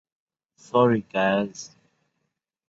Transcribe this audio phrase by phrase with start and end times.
[0.65, 1.59] Sorry, guys.